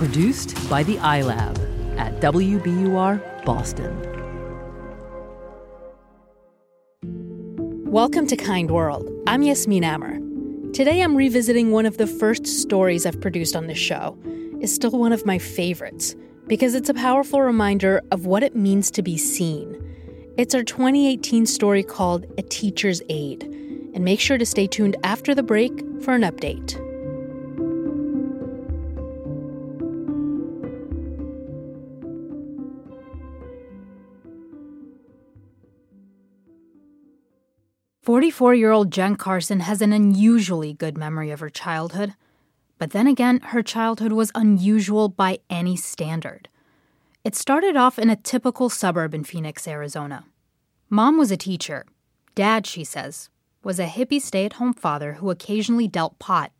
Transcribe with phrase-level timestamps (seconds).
[0.00, 3.94] Produced by the iLab at WBUR Boston.
[7.84, 9.06] Welcome to Kind World.
[9.26, 10.18] I'm Yasmin Amer.
[10.72, 14.16] Today I'm revisiting one of the first stories I've produced on this show.
[14.62, 18.90] It's still one of my favorites because it's a powerful reminder of what it means
[18.92, 19.76] to be seen.
[20.38, 23.42] It's our 2018 story called A Teacher's Aid.
[23.92, 26.79] And make sure to stay tuned after the break for an update.
[38.10, 42.14] Forty-four-year-old Jen Carson has an unusually good memory of her childhood.
[42.76, 46.48] But then again, her childhood was unusual by any standard.
[47.22, 50.24] It started off in a typical suburb in Phoenix, Arizona.
[50.88, 51.86] Mom was a teacher.
[52.34, 53.30] Dad, she says,
[53.62, 56.50] was a hippie stay at home father who occasionally dealt pot.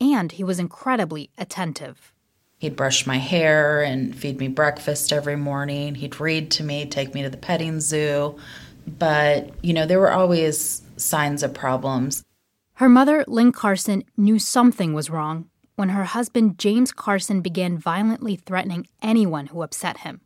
[0.00, 2.12] And he was incredibly attentive.
[2.58, 5.96] He'd brush my hair and feed me breakfast every morning.
[5.96, 8.38] He'd read to me, take me to the petting zoo.
[9.00, 12.24] But, you know, there were always signs of problems.
[12.74, 18.36] Her mother, Lynn Carson, knew something was wrong when her husband, James Carson, began violently
[18.36, 20.20] threatening anyone who upset him,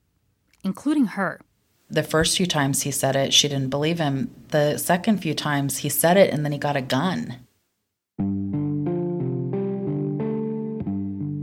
[0.65, 1.41] including her.
[1.89, 4.31] The first few times he said it, she didn't believe him.
[4.49, 7.37] The second few times he said it and then he got a gun.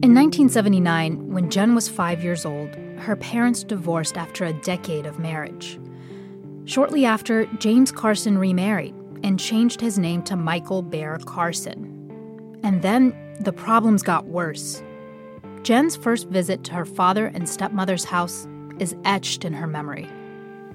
[0.03, 5.19] In 1979, when Jen was five years old, her parents divorced after a decade of
[5.19, 5.77] marriage.
[6.63, 12.59] Shortly after, James Carson remarried and changed his name to Michael Bear Carson.
[12.63, 14.81] And then the problems got worse.
[15.63, 18.47] Jen's first visit to her father and stepmother's house
[18.79, 20.07] is etched in her memory.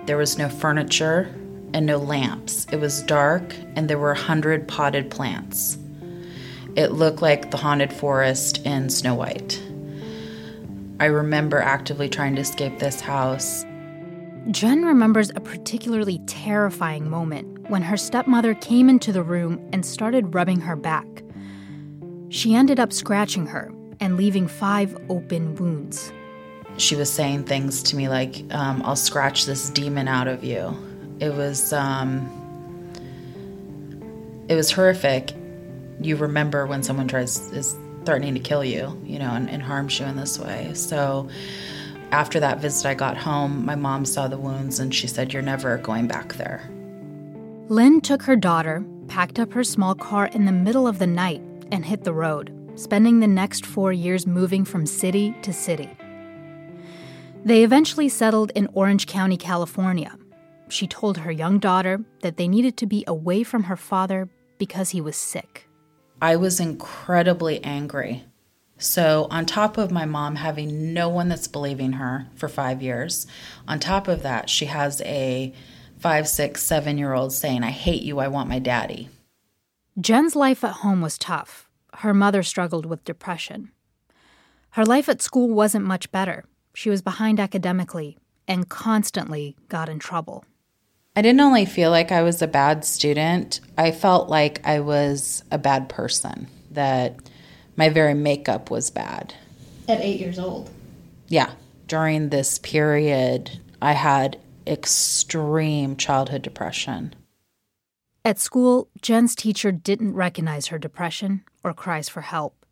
[0.06, 1.34] There was no furniture
[1.74, 2.66] and no lamps.
[2.72, 5.78] It was dark and there were a hundred potted plants.
[6.76, 9.62] It looked like the haunted forest in Snow White.
[11.00, 13.64] I remember actively trying to escape this house.
[14.50, 20.34] Jen remembers a particularly terrifying moment when her stepmother came into the room and started
[20.34, 21.06] rubbing her back.
[22.28, 26.12] She ended up scratching her and leaving five open wounds.
[26.76, 30.76] She was saying things to me like, um, I'll scratch this demon out of you.
[31.20, 32.28] It was, um,
[34.48, 35.32] it was horrific.
[36.00, 40.00] You remember when someone tries, is threatening to kill you, you know, and, and harms
[40.00, 40.72] you in this way.
[40.75, 41.28] So
[42.12, 43.65] after that visit, I got home.
[43.65, 46.71] My mom saw the wounds and she said, You're never going back there.
[47.69, 51.41] Lynn took her daughter, packed up her small car in the middle of the night,
[51.73, 55.89] and hit the road, spending the next four years moving from city to city.
[57.45, 60.17] They eventually settled in Orange County, California.
[60.69, 64.91] She told her young daughter that they needed to be away from her father because
[64.91, 65.69] he was sick.
[66.21, 68.25] I was incredibly angry.
[68.82, 73.28] So, on top of my mom having no one that's believing her for five years,
[73.69, 75.54] on top of that, she has a
[76.00, 79.09] five, six, seven year old saying, I hate you, I want my daddy.
[80.00, 81.69] Jen's life at home was tough.
[81.98, 83.70] Her mother struggled with depression.
[84.70, 86.44] Her life at school wasn't much better.
[86.75, 88.19] She was behind academically
[88.49, 90.44] and constantly got in trouble.
[91.14, 95.44] I didn't only feel like I was a bad student, I felt like I was
[95.53, 97.16] a bad person, that
[97.77, 99.34] my very makeup was bad.
[99.88, 100.71] At eight years old?
[101.28, 101.53] Yeah.
[101.88, 107.15] During this period, I had extreme childhood depression.
[108.25, 112.65] At school, Jen's teacher didn't recognize her depression or cries for help.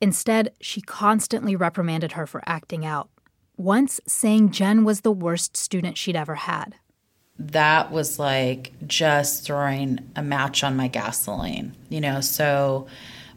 [0.00, 3.08] Instead, she constantly reprimanded her for acting out,
[3.56, 6.74] once saying Jen was the worst student she'd ever had.
[7.38, 12.86] That was like just throwing a match on my gasoline, you know, so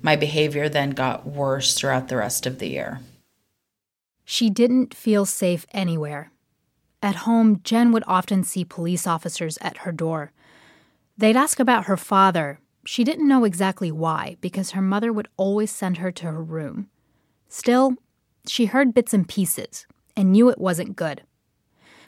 [0.01, 2.99] my behavior then got worse throughout the rest of the year.
[4.25, 6.31] She didn't feel safe anywhere.
[7.01, 10.31] At home, Jen would often see police officers at her door
[11.17, 12.59] They'd ask about her father.
[12.85, 16.89] She didn't know exactly why, because her mother would always send her to her room.
[17.49, 17.95] Still,
[18.45, 21.23] she heard bits and pieces and knew it wasn't good.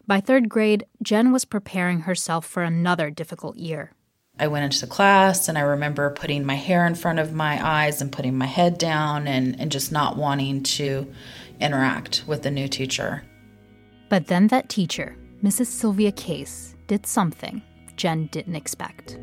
[0.05, 3.93] By third grade, Jen was preparing herself for another difficult year.
[4.39, 7.59] I went into the class and I remember putting my hair in front of my
[7.65, 11.11] eyes and putting my head down and, and just not wanting to
[11.59, 13.23] interact with the new teacher.
[14.07, 15.67] But then that teacher, Mrs.
[15.67, 17.61] Sylvia Case, did something
[17.99, 19.19] Jen didn't expect.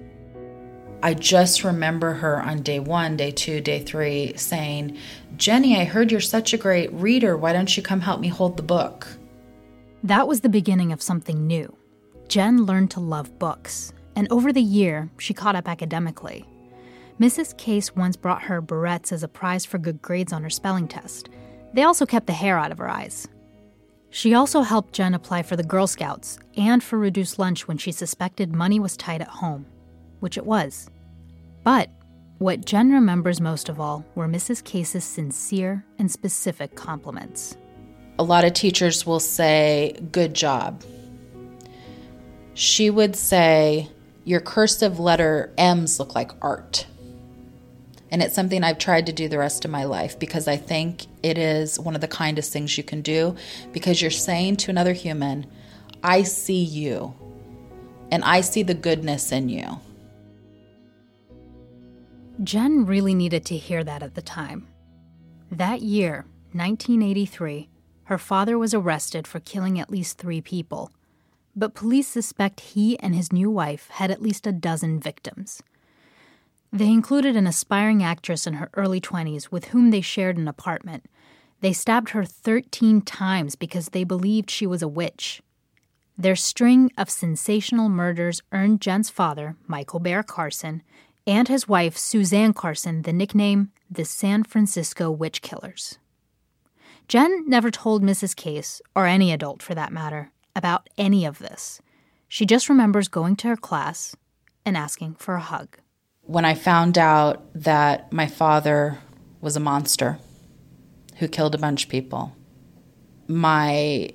[1.03, 4.99] I just remember her on day one, day two, day three saying,
[5.37, 7.37] Jenny, I heard you're such a great reader.
[7.39, 9.09] Why don't you come help me hold the book?
[10.03, 11.75] That was the beginning of something new.
[12.29, 16.45] Jen learned to love books, and over the year, she caught up academically.
[17.21, 17.57] Mrs.
[17.57, 21.29] Case once brought her barrettes as a prize for good grades on her spelling test,
[21.73, 23.29] They also kept the hair out of her eyes.
[24.09, 27.93] She also helped Jen apply for the Girl Scouts and for reduced lunch when she
[27.93, 29.67] suspected money was tight at home,
[30.21, 30.89] which it was.
[31.65, 31.91] But
[32.39, 34.65] what Jen remembers most of all were Mrs.
[34.65, 37.57] Case's sincere and specific compliments.
[38.19, 40.83] A lot of teachers will say, Good job.
[42.55, 43.91] She would say,
[44.27, 46.85] Your cursive letter M's look like art.
[48.11, 51.07] And it's something I've tried to do the rest of my life because I think
[51.23, 53.37] it is one of the kindest things you can do
[53.73, 55.47] because you're saying to another human,
[56.03, 57.15] I see you
[58.11, 59.79] and I see the goodness in you.
[62.43, 64.67] Jen really needed to hear that at the time.
[65.53, 67.69] That year, 1983,
[68.05, 70.91] her father was arrested for killing at least three people,
[71.57, 75.63] but police suspect he and his new wife had at least a dozen victims.
[76.73, 81.07] They included an aspiring actress in her early 20s with whom they shared an apartment.
[81.63, 85.41] They stabbed her 13 times because they believed she was a witch.
[86.19, 90.83] Their string of sensational murders earned Jen's father, Michael Bear Carson,
[91.27, 95.99] and his wife, Suzanne Carson, the nickname the San Francisco Witch Killers.
[97.09, 98.35] Jen never told Mrs.
[98.35, 101.81] Case, or any adult for that matter, about any of this.
[102.27, 104.17] She just remembers going to her class
[104.65, 105.79] and asking for a hug
[106.27, 108.99] when I found out that my father
[109.41, 110.19] was a monster
[111.19, 112.37] who killed a bunch of people,
[113.29, 114.11] my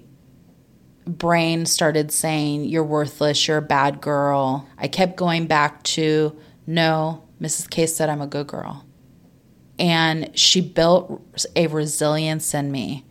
[1.06, 4.68] brain started saying, You're worthless, you're a bad girl.
[4.78, 7.70] I kept going back to, No, Mrs.
[7.70, 8.86] Case said I'm a good girl.
[9.80, 11.22] And she built
[11.56, 13.06] a resilience in me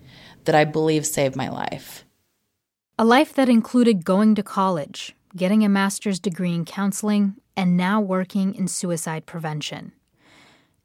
[0.45, 2.05] that I believe saved my life.
[3.01, 7.99] A life that included going to college, getting a master's degree in counseling, and now
[7.99, 9.93] working in suicide prevention.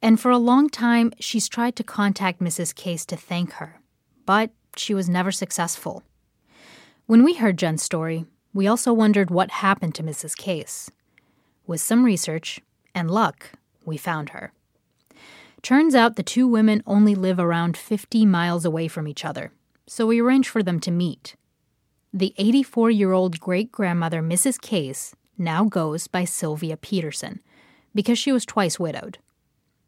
[0.02, 2.74] And for a long time, she's tried to contact Mrs.
[2.74, 3.82] Case to thank her,
[4.26, 6.04] but she was never successful.
[7.06, 8.24] When we heard Jen's story,
[8.54, 10.38] we also wondered what happened to Mrs.
[10.38, 10.90] Case.
[11.68, 12.62] With some research
[12.94, 13.50] and luck,
[13.84, 14.54] we found her.
[15.62, 19.52] Turns out the two women only live around 50 miles away from each other,
[19.86, 21.36] so we arranged for them to meet.
[22.18, 24.62] The 84 year old great grandmother, Mrs.
[24.62, 27.42] Case, now goes by Sylvia Peterson
[27.94, 29.18] because she was twice widowed.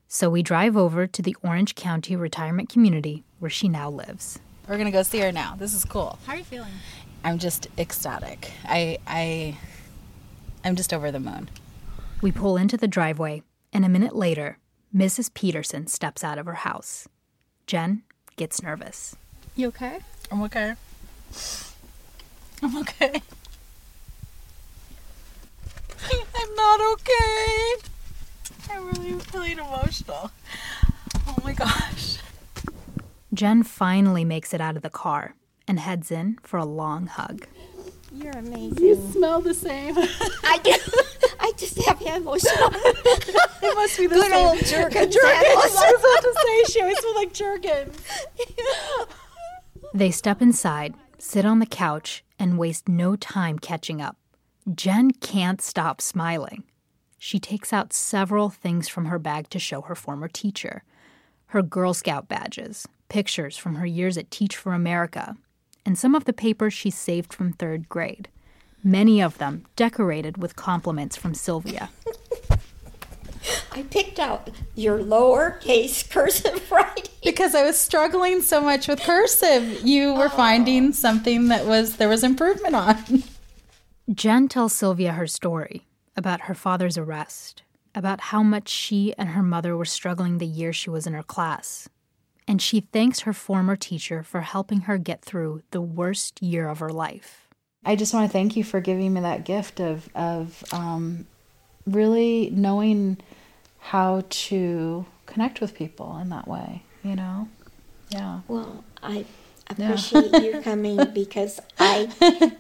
[0.09, 4.39] So we drive over to the Orange County retirement community where she now lives.
[4.67, 5.55] We're going to go see her now.
[5.57, 6.19] This is cool.
[6.25, 6.73] How are you feeling?
[7.23, 8.51] I'm just ecstatic.
[8.65, 9.57] I I
[10.65, 11.49] I'm just over the moon.
[12.21, 13.41] We pull into the driveway,
[13.71, 14.57] and a minute later,
[14.93, 15.33] Mrs.
[15.33, 17.07] Peterson steps out of her house.
[17.67, 18.03] Jen
[18.35, 19.15] gets nervous.
[19.55, 19.99] You okay?
[20.29, 20.73] I'm okay.
[22.63, 23.21] I'm okay.
[26.39, 27.75] I'm not okay.
[28.71, 30.31] I'm really feeling emotional.
[31.27, 32.17] Oh my gosh.
[33.33, 35.35] Jen finally makes it out of the car
[35.67, 37.45] and heads in for a long hug.
[38.13, 38.83] You're amazing.
[38.83, 39.95] You smell the same.
[39.97, 40.73] I do.
[41.39, 42.71] I just have emotional.
[42.73, 44.47] it must be the Good same.
[44.47, 45.11] old jerkin.
[45.11, 45.15] Jergens.
[45.23, 47.91] I was about to say she always smelled like jerkin.
[49.93, 54.17] They step inside, sit on the couch, and waste no time catching up.
[54.73, 56.63] Jen can't stop smiling.
[57.17, 60.83] She takes out several things from her bag to show her former teacher
[61.51, 65.37] her Girl Scout badges, pictures from her years at Teach for America,
[65.85, 68.27] and some of the papers she saved from third grade,
[68.83, 71.89] many of them decorated with compliments from Sylvia.
[73.71, 77.11] I picked out your lowercase cursive writing.
[77.23, 82.09] Because I was struggling so much with cursive, you were finding something that was there
[82.09, 83.23] was improvement on.
[84.13, 85.85] Jen tells Sylvia her story
[86.15, 87.63] about her father's arrest,
[87.93, 91.23] about how much she and her mother were struggling the year she was in her
[91.23, 91.89] class.
[92.47, 96.79] And she thanks her former teacher for helping her get through the worst year of
[96.79, 97.47] her life.
[97.83, 101.27] I just want to thank you for giving me that gift of of um,
[101.85, 103.17] really knowing
[103.91, 106.83] how to connect with people in that way.
[107.03, 107.47] You know,
[108.09, 108.41] yeah.
[108.47, 109.25] Well, I
[109.69, 112.07] appreciate you coming because I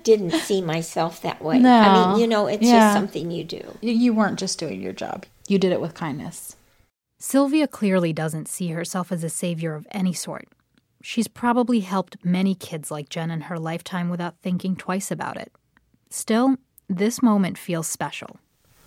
[0.03, 1.59] didn't see myself that way.
[1.59, 1.73] No.
[1.73, 2.79] I mean, you know, it's Yeah.
[2.79, 3.77] just something you do.
[3.81, 6.55] You, you weren't just doing your job; you did it with kindness.
[7.19, 10.47] Sylvia clearly doesn't see herself as a savior of any sort.
[11.01, 15.51] She's probably helped many kids like Jen in her lifetime without thinking twice about it.
[16.09, 16.57] Still,
[16.87, 18.37] this moment feels special.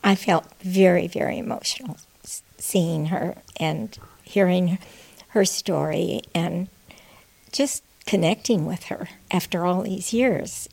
[0.04, 2.06] I felt very, very emotional s-
[2.60, 4.78] seeing her and hearing
[5.28, 6.68] her story and
[7.52, 10.68] just connecting with her after all these years.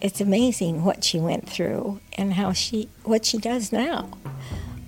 [0.00, 4.10] It's amazing what she went through and how she what she does now.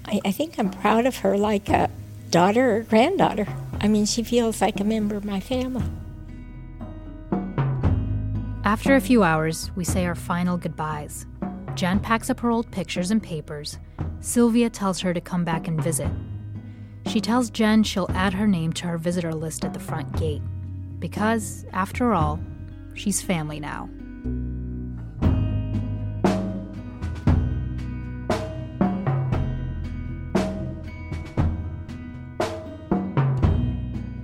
[0.05, 1.91] I, I think I'm proud of her like a
[2.31, 3.47] daughter or granddaughter.
[3.81, 5.85] I mean, she feels like a member of my family.
[8.65, 11.27] After a few hours, we say our final goodbyes.
[11.75, 13.79] Jen packs up her old pictures and papers.
[14.21, 16.11] Sylvia tells her to come back and visit.
[17.07, 20.43] She tells Jen she'll add her name to her visitor list at the front gate.
[20.99, 22.41] Because, after all,
[22.95, 23.89] she's family now.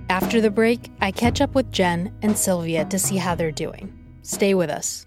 [0.09, 3.97] After the break, I catch up with Jen and Sylvia to see how they're doing.
[4.21, 5.05] Stay with us.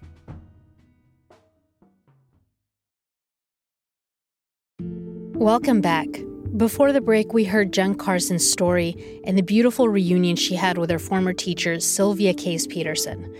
[5.35, 6.09] Welcome back.
[6.57, 10.91] Before the break, we heard Jen Carson's story and the beautiful reunion she had with
[10.91, 13.35] her former teacher, Sylvia Case Peterson.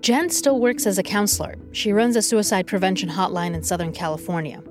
[0.00, 1.56] Jen still works as a counselor.
[1.72, 4.62] She runs a suicide prevention hotline in Southern California.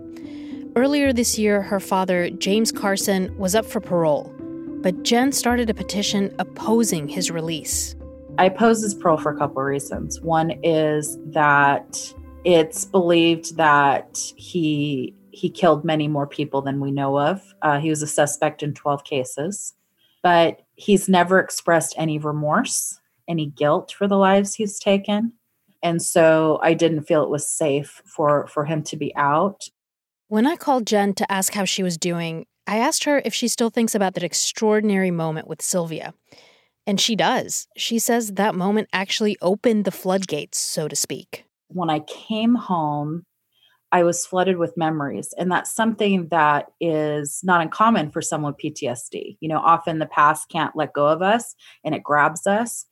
[0.76, 4.34] Earlier this year, her father, James Carson, was up for parole
[4.82, 7.96] but Jen started a petition opposing his release.
[8.38, 10.20] I oppose his parole for a couple of reasons.
[10.22, 12.14] One is that
[12.44, 17.42] it's believed that he he killed many more people than we know of.
[17.62, 19.74] Uh, he was a suspect in 12 cases,
[20.22, 25.34] but he's never expressed any remorse, any guilt for the lives he's taken.
[25.84, 29.70] And so I didn't feel it was safe for, for him to be out.
[30.28, 33.48] When I called Jen to ask how she was doing, I asked her if she
[33.48, 36.14] still thinks about that extraordinary moment with Sylvia.
[36.86, 37.68] And she does.
[37.78, 41.46] She says that moment actually opened the floodgates, so to speak.
[41.68, 43.24] When I came home,
[43.92, 45.34] I was flooded with memories.
[45.38, 49.38] And that's something that is not uncommon for someone with PTSD.
[49.40, 52.86] You know, often the past can't let go of us and it grabs us.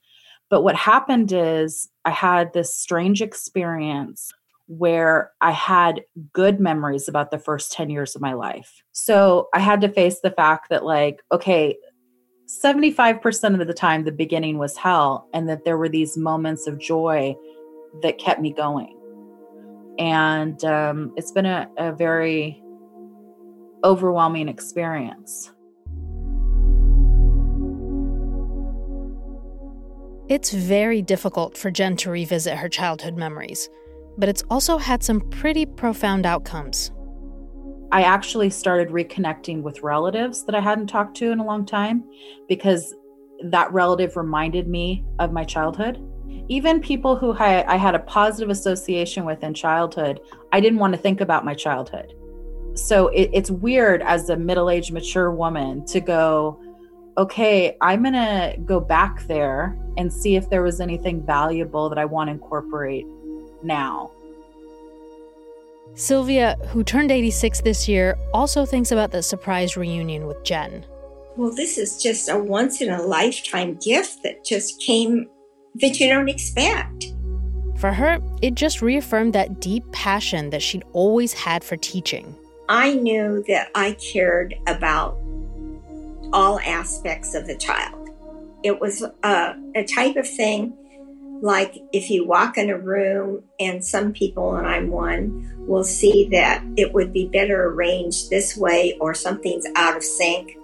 [0.50, 4.32] But what happened is I had this strange experience
[4.68, 6.02] where I had
[6.34, 8.84] good memories about the first 10 years of my life.
[8.92, 11.76] So I had to face the fact that, like, okay,
[12.48, 16.80] 75% of the time, the beginning was hell, and that there were these moments of
[16.80, 17.36] joy
[18.02, 18.99] that kept me going.
[20.00, 22.64] And um, it's been a, a very
[23.84, 25.52] overwhelming experience.
[30.30, 33.70] It's very difficult for Jen to revisit her childhood memories
[34.20, 36.92] but it's also had some pretty profound outcomes.
[37.92, 42.04] I actually started reconnecting with relatives that I hadn't talked to in a long time
[42.48, 42.94] because
[43.46, 46.06] that relative reminded me of my childhood.
[46.48, 50.20] Even people who I had a positive association with in childhood,
[50.52, 52.14] I didn't want to think about my childhood.
[52.76, 56.60] So it, it's weird as a middle aged, mature woman to go,
[57.18, 61.98] okay, I'm going to go back there and see if there was anything valuable that
[61.98, 63.06] I want to incorporate
[63.62, 64.12] now.
[65.96, 70.86] Sylvia, who turned 86 this year, also thinks about the surprise reunion with Jen.
[71.36, 75.30] Well, this is just a once in a lifetime gift that just came
[75.76, 77.14] that you don't expect.
[77.78, 82.36] For her, it just reaffirmed that deep passion that she'd always had for teaching.
[82.68, 85.18] I knew that I cared about
[86.34, 88.10] all aspects of the child.
[88.64, 90.78] It was a, a type of thing
[91.42, 96.28] like if you walk in a room and some people, and I'm one, will see
[96.32, 100.58] that it would be better arranged this way or something's out of sync.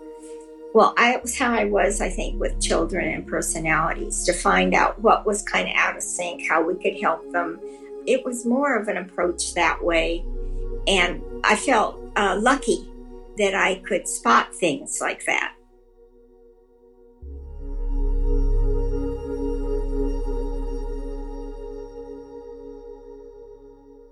[0.76, 5.02] Well, I, was how I was, I think, with children and personalities to find out
[5.02, 7.62] what was kind of out of sync, how we could help them.
[8.06, 10.26] It was more of an approach that way.
[10.86, 12.92] And I felt uh, lucky
[13.38, 15.56] that I could spot things like that.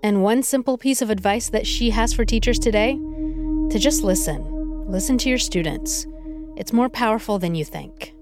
[0.02, 2.94] And one simple piece of advice that she has for teachers today
[3.68, 4.86] to just listen.
[4.88, 6.06] Listen to your students.
[6.56, 8.14] It's more powerful than you think.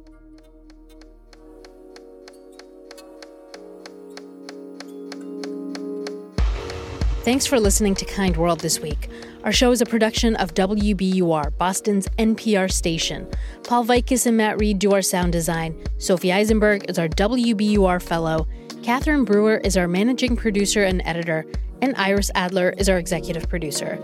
[7.25, 9.09] Thanks for listening to Kind World this week.
[9.45, 13.29] Our show is a production of WBUR, Boston's NPR station.
[13.65, 15.81] Paul Vaitkus and Matt Reed do our sound design.
[15.99, 18.49] Sophie Eisenberg is our WBUR fellow.
[18.83, 21.45] Catherine Brewer is our managing producer and editor,
[21.81, 24.03] and Iris Adler is our executive producer.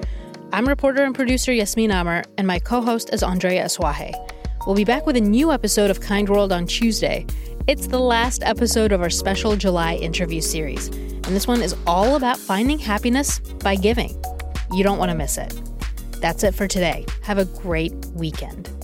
[0.50, 4.14] I'm reporter and producer Yasmin Amer, and my co host is Andrea Asuaje.
[4.67, 7.26] We'll be back with a new episode of Kind World on Tuesday.
[7.67, 12.17] It's the last episode of our special July interview series, and this one is all
[12.17, 14.19] about finding happiness by giving.
[14.73, 15.52] You don't want to miss it.
[16.23, 17.05] That's it for today.
[17.23, 18.78] Have a great weekend.